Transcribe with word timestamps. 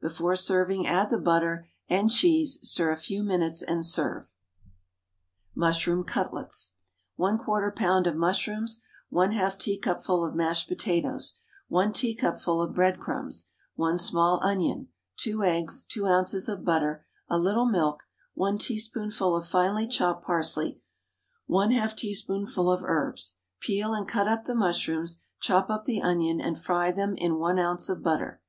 Before 0.00 0.36
serving 0.36 0.86
add 0.86 1.10
the 1.10 1.18
butter 1.18 1.68
and 1.88 2.12
cheese, 2.12 2.60
stir 2.62 2.92
a 2.92 2.96
few 2.96 3.24
minutes, 3.24 3.60
and 3.60 3.84
serve. 3.84 4.32
MUSHROOM 5.56 6.04
CUTLETS. 6.04 6.74
1/4 7.18 7.74
lb. 7.74 8.06
of 8.06 8.14
mushrooms, 8.14 8.84
1/2 9.12 9.58
teacupful 9.58 10.24
of 10.24 10.36
mashed 10.36 10.68
potatoes, 10.68 11.40
1 11.66 11.92
teacupful 11.92 12.62
of 12.62 12.72
breadcrumbs, 12.72 13.46
1 13.74 13.98
small 13.98 14.38
onion, 14.44 14.86
2 15.16 15.42
eggs, 15.42 15.84
2 15.86 16.06
oz. 16.06 16.48
of 16.48 16.64
butter, 16.64 17.04
a 17.28 17.36
little 17.36 17.66
milk, 17.66 18.04
1 18.34 18.58
teaspoonful 18.58 19.34
of 19.34 19.44
finely 19.44 19.88
chopped 19.88 20.24
parsley, 20.24 20.80
1/2 21.48 21.96
teaspoonful 21.96 22.70
of 22.70 22.84
herbs. 22.84 23.38
Peel 23.58 23.92
and 23.92 24.06
cut 24.06 24.28
up 24.28 24.44
the 24.44 24.54
mushrooms, 24.54 25.20
chop 25.40 25.68
up 25.68 25.84
the 25.84 26.00
onion, 26.00 26.40
and 26.40 26.60
fry 26.62 26.92
them 26.92 27.16
in 27.16 27.40
1 27.40 27.58
oz. 27.58 27.90
of 27.90 28.04
butter. 28.04 28.40